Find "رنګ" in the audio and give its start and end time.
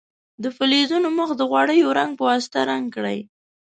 1.99-2.11, 2.69-2.85